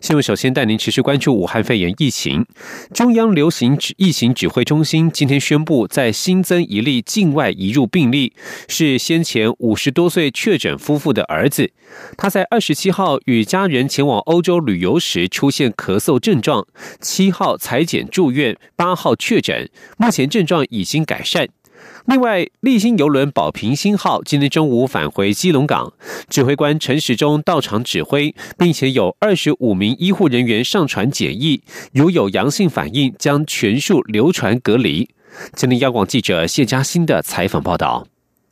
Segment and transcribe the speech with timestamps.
[0.00, 2.46] 新闻首先带您持续关注武汉肺炎疫情。
[2.94, 8.32] 中央流行指疫情指挥中心今天宣布，在新增一例境外移入病例，
[8.68, 11.72] 是先前五十多岁确诊夫妇的儿子。
[12.16, 16.66] 他在二十七号与家人前往欧洲旅游时出现咳嗽症状，
[17.00, 21.48] 七号裁剪住院，八号确诊，目前症状已经改善。
[22.06, 25.92] 另外，立新邮轮“宝瓶星号”今天中午返回基隆港，
[26.28, 35.08] 指挥官陈时中到场指挥，并且有二十五名医护人员上船检疫，如有阳性反应，将全数流传隔离。
[35.54, 38.06] 今天，央广记者谢嘉欣的采访报道。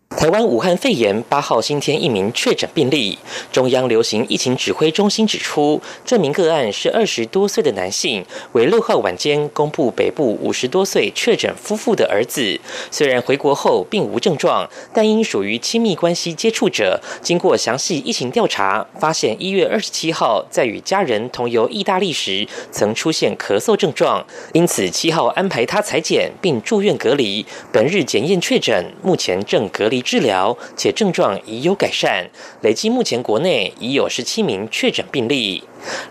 [0.08, 3.18] 台湾武汉肺炎八号新添一名确诊病例，
[3.52, 12.58] 中央流行疫情指挥中心指出，这名个案是二十多岁的男性，为六号晚间公布北部五十多岁确诊夫妇的儿子。
[12.90, 29.95] 虽然回国后并无症状，但因属于亲密关系接触者，经过详细疫情调查，发现一月二十七号在与家人同游意大利时曾出现咳嗽症状，因此七号安排他裁剪并住院隔离，本日检验确诊，目前正隔离。
[30.00, 32.28] 治疗，且症状已有改善。
[32.62, 35.62] 累计目前国内已有十七名确诊病例。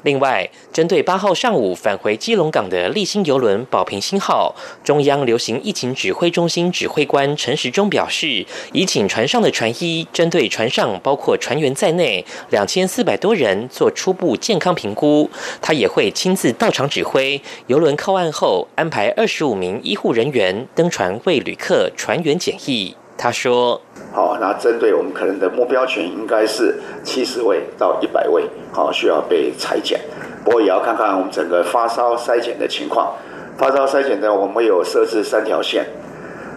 [0.03, 4.55] 另外，针对八号上午返回基隆港的立新邮轮“保平星号”，
[4.85, 15.29] 中央流行疫情指挥中心指挥官陈时中表示，已请船上的船医针对船上包括船员在内两千四百多人做初步健康评估。
[15.61, 22.95] 他也会亲自到场指挥邮轮靠岸后，安排二十五名医护人员登船为旅客、船员检疫。
[23.17, 29.99] 他说：“好，那针对我们可能的目标群，应该是七十位到一百位，好，需要被裁剪。
[30.43, 33.13] 不过也要看看我们整个发烧筛检的情况。
[33.57, 35.85] 发烧筛检呢，我们有设置三条线，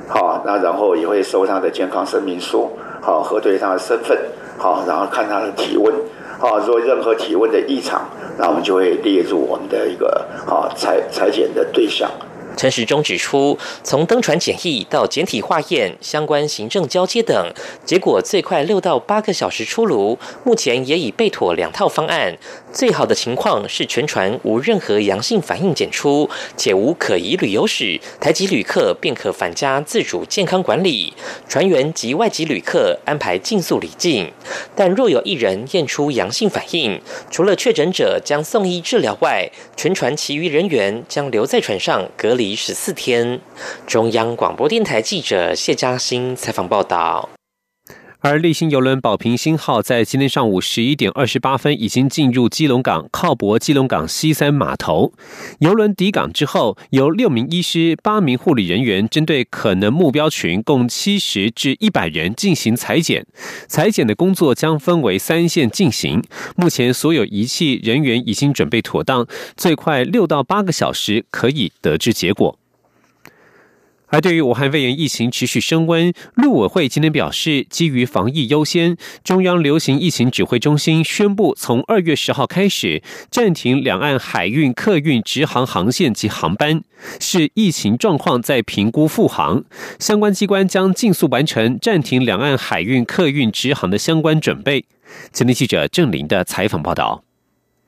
[0.09, 2.69] 好，那然后也会收他的健康声明书，
[3.01, 4.19] 好，核对他的身份，
[4.59, 5.95] 好，然后看他的体温，
[6.39, 8.03] 好，如果任何体温的异常，
[8.37, 12.11] 那我们就会列入我们的一个好裁裁剪的对象。”
[12.59, 17.53] 陈时中指出，从登船检疫到检体化验、相关行政交接等，
[17.85, 20.19] 结果最快六到八个小时出炉。
[20.43, 22.37] 目前也已备妥两套方案。
[22.73, 31.15] 最好的情况是全船无任何阳性反应检出，且无可疑旅游史，台籍旅客便可返家自主健康管理。
[31.49, 34.29] 船员及外籍旅客安排尽速离境。
[34.75, 42.48] 但若有一人验出阳性反应，除了确诊者将送医治疗外，全船其余人员将留在船上隔离。
[42.55, 43.41] 十四天，
[43.87, 47.29] 中央广播电台记者谢嘉欣采访报道。
[48.21, 55.13] 而立新邮轮“宝平星号”在今天上午十一点二十八分已经进入基隆港，靠泊基隆港西三码头。
[55.61, 63.25] 邮轮抵港之后，由六名医师、八名护理人员针对可能目标群共七十至一百人进行裁剪。
[63.69, 66.21] 裁剪的工作将分为三线进行。
[66.57, 72.59] 目前所有仪器人员已经准备妥当，最快六到八个小时可以得知结果。
[74.09, 86.83] 而对于武汉肺炎疫情持续升温，陆委会今天表示，基于防疫优先，中央流行疫情指挥中心宣布，从二月十号开始暂停两岸海运客运直航航线及航班，
[87.21, 89.65] 视疫情状况再评估复航。
[89.99, 94.87] 相关机关将尽速完成暂停两岸海运客运直航的相关准备。
[95.33, 97.28] 今天记者郑林的采访报道。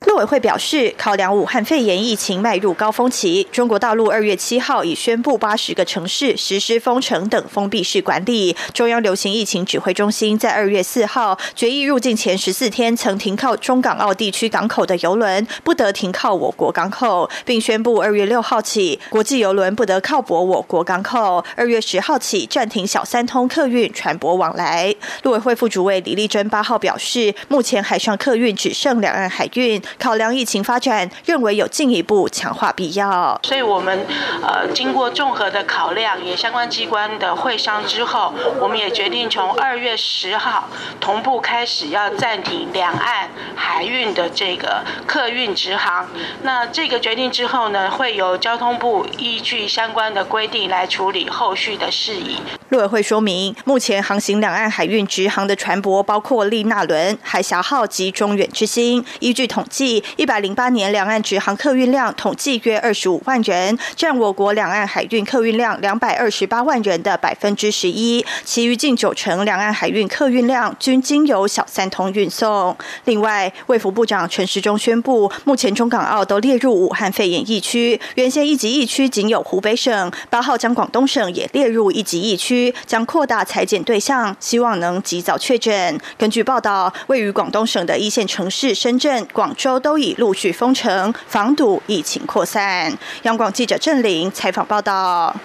[0.06, 8.56] 陆委会表示，考量武汉肺炎疫情迈入高峰期，中国大陆二月七号已宣布八十个城市实施封城等封闭式管理。
[8.72, 21.44] 中央流行疫情指挥中心在二月四号决议，入境前十四天曾停靠中港澳地区港口的游轮不得停靠我国港口，并宣布二月六号起，国际游轮不得靠泊我国港口。
[21.54, 24.94] 二月十号起暂停小三通客运船舶往来。
[25.22, 29.80] 陆委会副主委李丽珍八号表示，目前海上客运只剩两岸海运。
[29.98, 33.38] 考量疫情发展，认为有进一步强化必要。
[33.42, 34.06] 所以，我们
[34.42, 40.68] 呃经过综合的考量，也相关机关的会商之后，我们也决定从二月十号
[41.00, 46.08] 同步开始要暂停两岸海运的这个客运直航。
[46.42, 52.38] 那这个决定之后呢，会由交通部依据相关的规定来处理后续的事宜。
[52.70, 59.04] 陆委会说明，目前航行两岸海运直航的船舶包括利纳轮、海峡号及中远之星。
[59.18, 68.24] 依据统计，一百零八年两岸直航客运量统计约二十五万人，占我国两岸海运客运量两百二十八万人的百分之十一。
[68.44, 72.76] 其余近九成两岸海运客运量均经由小三通运送。
[73.06, 82.59] 另外，卫福部长陈时中宣布，目前中港澳都列入武汉肺炎疫区，原先一级疫区仅有湖北省，八号将广东省也列入一级疫区。
[82.86, 86.00] 将扩大裁剪对象，希望能及早确诊。
[86.18, 92.98] 根据报道，位于广东省的一线城市深圳、广州都已陆续封城，防堵疫情扩散。
[93.22, 95.36] 央广记者郑玲采访报道。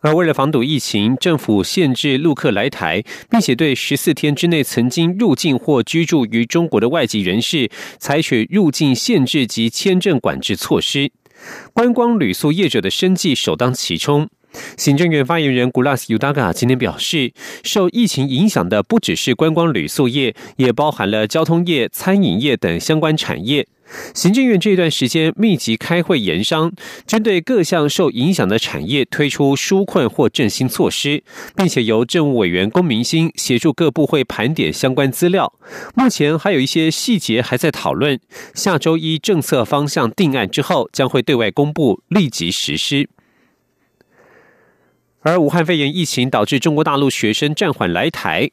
[0.00, 11.10] 而为了防堵疫情，政府限制陆客来台，并且对十四天之内曾经入境或居住于中国的外籍人士采取入境限制及签证管制措施。
[11.72, 14.28] 观光旅宿业者的生计首当其冲。
[14.76, 17.32] 行政院发言人古拉斯尤达嘎今天表示，
[17.62, 23.66] 受疫情影响的不只是观光旅宿业，也包含了交通业、餐饮业等相关产业。
[24.12, 26.72] 行政院这段时间密集开会研商，
[27.06, 31.22] 针对各项受影响的产业推出纾困或振兴措施，
[31.54, 35.52] 并且由政务委员龚明鑫协助各部会盘点相关资料。
[35.94, 38.18] 目前还有一些细节还在讨论，
[38.54, 43.08] 下周一政策方向定案之后，将会对外公布，立即实施。
[45.26, 48.48] 而武汉肺炎疫情导致中国大陆学生暂缓来台，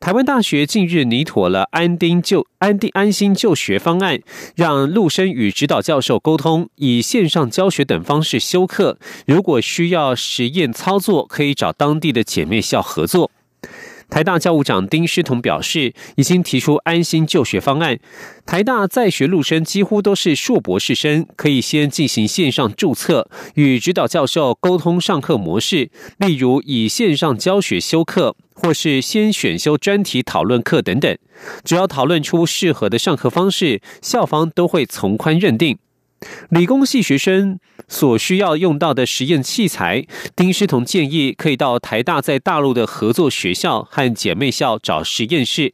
[0.00, 4.18] 台湾大学近日拟妥了安丁就安定安心就学方案，
[4.56, 8.98] 让陆生与指导教授沟通，以线上教学等方式修课。
[9.24, 13.30] 如果需要实验操作，可以找当地的姐妹校合作。
[14.10, 17.98] 台大教务长丁诗彤表示，已经提出安心就学方案。
[18.44, 31.16] 台大在学陆生几乎都是硕博士生，可以先进行线上注册，与指导教授沟通上课模式，例如以线上教学修课，或是先选修专题讨论课等等。
[31.64, 35.78] 只要讨论出适合的上课方式，校方都会从宽认定。
[36.50, 37.58] 理工系学生
[37.88, 40.06] 所需要用到的实验器材，
[40.36, 45.72] 丁师彤建议可以到台大在大陆的合作学校和姐妹校找实验室。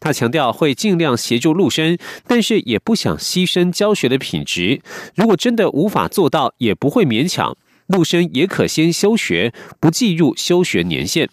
[0.00, 4.80] 他强调会尽量协助陆生，但是也不想牺牲教学的品质。
[5.14, 7.56] 如果真的无法做到，也不会勉强
[7.86, 11.28] 陆生，也可先休学，不计入休学年限。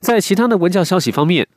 [0.00, 1.48] 在其他的文教消息方面。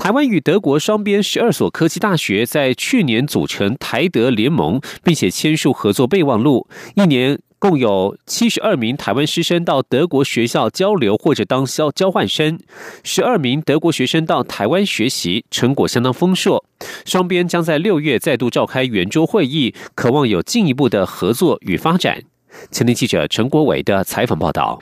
[0.00, 6.66] 台湾与德国双边十二所科技大学在去年组成台德联盟，并且签署合作备忘录。
[6.94, 12.58] 一年共有七十二名台湾师生到德国学校交流或者当交交换生，
[13.04, 16.64] 十二名德国学生到台湾学习，成果相当丰硕。
[17.04, 22.22] 双边将在六月再度召开圆桌会议，渴望有进一步的合作与发展。
[22.70, 24.80] 前天记者陈国伟的采访报道。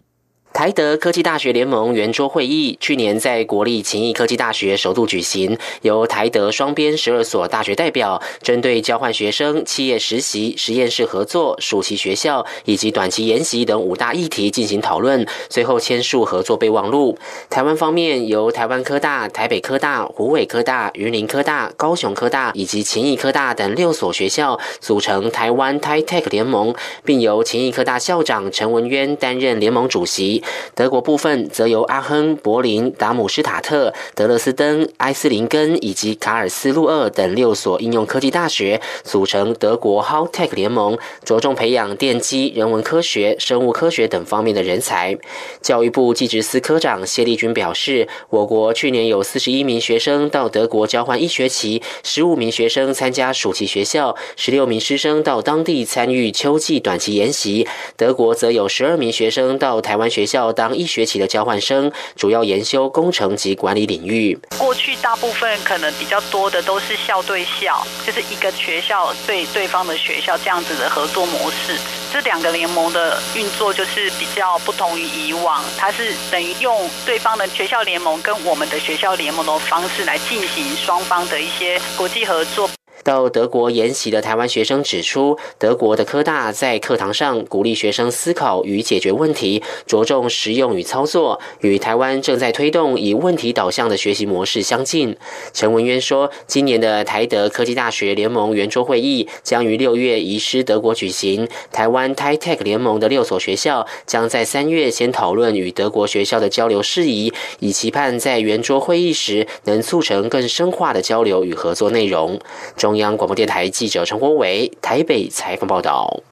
[0.51, 17.17] 台德科技大学联盟圆桌会议去年在国立勤益科技大学首度举行，由台德双边十二所大学代表，针对交换学生、企业实习、实验室合作、暑期学校以及短期研习等五大议题进行讨论，最后签署合作备忘录。
[17.49, 26.75] 台湾方面由台湾科大、台北科大、湖北科大、云林科大、高雄科大以及勤益科大等六所学校组成台湾 TiTech 联盟，
[27.05, 30.38] 并由勤益科大校长陈文渊担任联盟主席。
[30.75, 45.19] 德国部分则由阿亨、柏林、达姆施塔特、德勒斯登、埃斯林根以及卡尔斯鲁厄等六所应用科技大学组成德国 HowTech 联盟，着重培养电机、人文科学、生物科学等方面的人才。
[45.61, 57.67] 教育部技职司科长谢立军表示，我国去年有四十一名学生到德国交换一学期，十五名学生参加暑期学校，十六名师生到当地参与秋季短期研习。
[57.97, 60.53] 德国则有十二名学生到台湾学校。
[60.53, 64.39] 当一学期的交换生，主要研修工程及管理领域。
[64.59, 71.79] 过去大部分可能比较多的都是校对校，就是一个学校对对方的学校这样子的合作模式。
[72.13, 82.69] 这两个联盟的运作就是比较不同于以往，它是等于用对方的学校联盟跟我们的学校联盟的方式来进行双方的一些国际合作。
[83.09, 95.17] 到德国研习的台湾学生指出，德国的科大在课堂上鼓励学生思考与解决问题，着重实用与操作，与台湾正在推动以问题导向的学习模式相近。
[95.55, 112.39] 陈文渊说，今年的台德科技大学联盟圆桌会议将于六月移师德国举行，台湾 t i t e c 联盟的六所学校将在三月先讨论与德国学校的交流事宜，以期盼在圆桌会议时能促成更深化的交流与合作内容。
[112.77, 116.23] 中央广播电台记者陈国伟台北采访报道。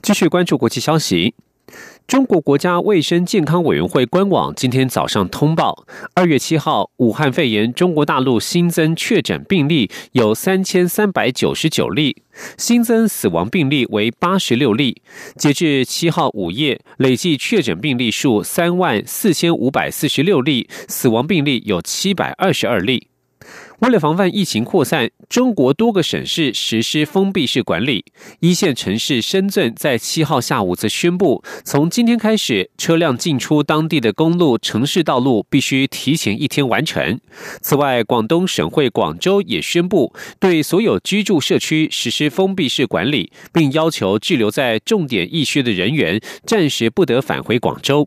[0.00, 1.34] 继续关注国际消息。
[2.08, 12.24] 中国国家卫生健康委员会官网今天早上通报，二月七号武汉肺炎中国大陆新增确诊病例有三千三百九十九例，
[12.58, 15.00] 新增死亡病例为八十六例。
[15.36, 23.09] 截至七号午夜，累计确诊病例数三万四千五百四十六例，死亡病例有七百二十二例。
[23.80, 28.04] 为了防范疫情扩散，中国多个省市实施封闭式管理。
[28.40, 37.18] 一线城市深圳在七号下午则宣布，从今天开始，车辆进出当地的公路、城市道路必须提前一天完成。
[37.62, 48.06] 此外，广东省会广州也宣布，对所有居住社区实施封闭式管理，并要求滞留在重点疫区的人员暂时不得返回广州。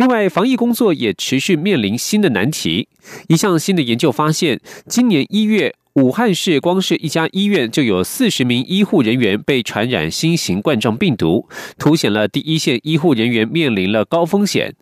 [0.00, 2.88] 另外，防疫工作也持续面临新的难题。
[3.28, 14.74] 一项新的研究发现，今年一月，武汉市光是一家医院就有四十名医护人员被传染新型冠状病毒，凸显了第一线医护人员面临了高风险。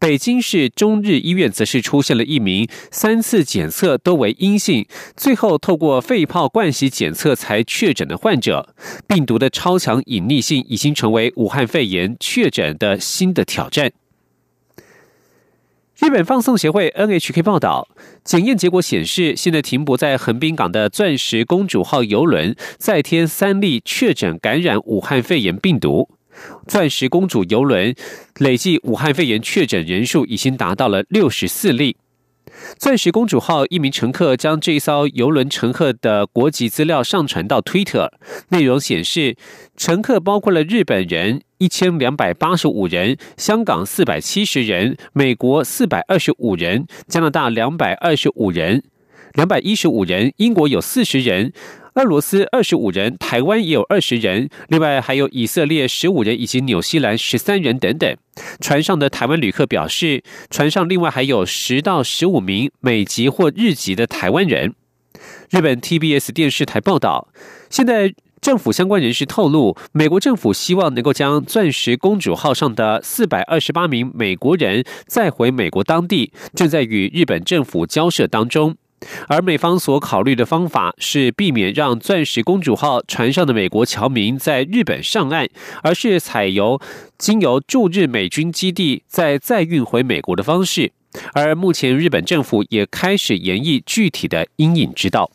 [0.00, 4.84] 北京市中日医院则是出现了一名三次检测都为阴性，
[5.16, 8.74] 最后透过肺泡灌洗检测才确诊的患者。
[9.06, 13.92] 病毒的超强隐匿性已经成为武汉肺炎确诊的新的挑战。
[16.00, 17.86] 日本放送协会 NHK 报道，
[18.24, 26.08] 检验结果显示，现在停泊在横滨港的“钻石公主号”游轮再添三例确诊感染武汉肺炎病毒。
[26.66, 27.94] “钻石公主”游轮
[28.38, 31.96] 累计武汉肺炎确诊人数已经达到了六十四例。
[32.78, 38.10] 钻石公主号一名乘客将这一艘游轮乘客的国籍资料上传到 Twitter，
[38.48, 39.36] 内容显示，
[39.76, 48.82] 乘客包括了日本人一千两百八十五人、香港四百七十人、美国四百二十五人、加拿大两百二十五人、
[49.32, 51.52] 两百一十五人、英国有四十人。
[51.94, 58.16] 俄罗斯二十五人，台湾也有二十人，另外还有以色列十五人以及纽西兰十三人等等。
[58.60, 64.74] 船上的台湾旅客表示，船上另外还有十到十五名美籍或日籍的台湾人。
[65.50, 67.28] 日本 TBS 电视台报道，
[67.70, 78.76] 现在政府相关人士透露，美国政府希望能够将“钻石公主号”上的四百二十八名美国人载回美国当地，正在与日本政府交涉当中。
[79.28, 85.48] 而美方所考虑的方法是避免让“钻石公主号”船上的美国侨民在日本上岸，
[85.82, 86.80] 而是采由
[87.18, 90.92] 经由驻日美军基地再再运回美国的方式。
[91.32, 95.30] 而目前日本政府也开始研议具体的阴影之道。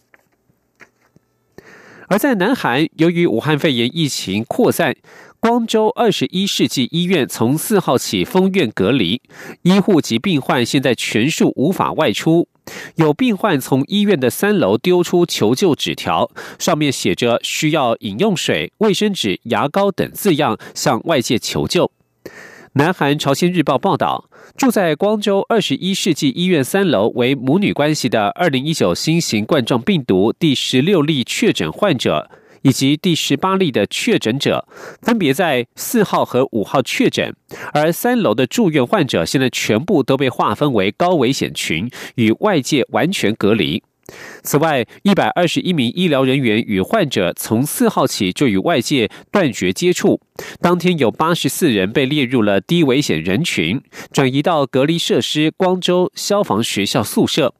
[2.10, 4.96] 而在南韩，由于武汉肺炎疫情扩散，
[5.40, 9.22] 光州二十一世纪医院从四号起封院隔离，
[9.62, 12.48] 医护及病患现在全数无法外出。
[12.96, 21.92] 有病患从医院的三楼丢出求救纸条，上面写着需要饮用水、卫生纸、牙膏等字样，向外界求救。
[22.74, 32.30] 南韩朝鲜日报报道，住在光州二十一世纪医院三楼为母女关系的二零一九新型冠状病毒第十六例确诊患者。
[32.62, 34.68] 以及第十八例的确诊者，
[35.02, 37.36] 分别在四号和五号确诊，
[37.74, 43.84] 而三楼的住院患者现在全部都被划分为高危险群，与外界完全隔离。
[44.42, 50.20] 此外，一百二十一名医疗人员与患者从四号起就与外界断绝接触。
[50.60, 53.80] 当天有八十四人被列入了低危险人群，
[54.12, 57.54] 转移到隔离设施光州消防学校宿舍。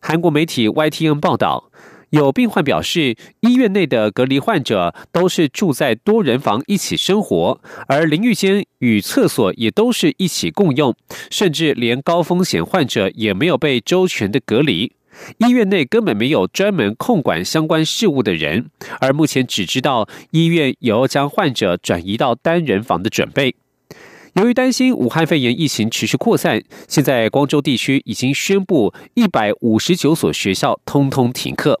[0.00, 1.70] 韩国媒体 YTN 报道。
[2.14, 10.94] 有病患表示，医院内的隔离患者都是住在多人房一起生活，而淋浴间与厕所也都是一起共用，
[11.28, 14.92] 甚至连高风险患者也没有被周全的隔离。
[15.38, 23.56] 医院内根本没有专门控管相关事务的人，而目前只知道医院有将患者转移到单人房的准备。
[24.34, 31.80] 由于担心武汉肺炎疫情持续扩散，现在光州地区已经宣布一百五十九所学校通通停课。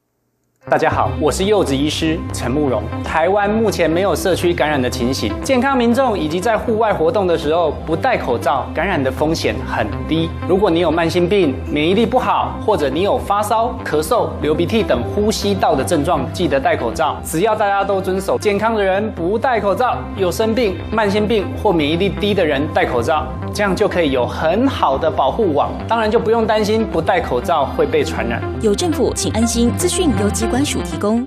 [0.69, 2.83] 大家好，我是柚子医师陈慕容。
[3.03, 10.29] 台湾目前没有社区感染的情形，健康民众以及在户外活动的时候不戴口罩，感染的风险很低。
[10.47, 17.17] 如果你有慢性病、免疫力不好，或者你有发烧、咳嗽、流鼻涕等呼吸道的症状，记得戴口罩。
[17.23, 25.71] 只要大家都遵守，健康的人不戴口罩，有生病、慢性病或免疫力低的人戴口罩，这样就可以有很好的保护网。
[25.87, 28.39] 当然就不用担心不戴口罩会被传染。
[28.61, 29.71] 有政府，请安心。
[29.75, 30.50] 资讯由机。
[30.51, 31.25] 关署提供。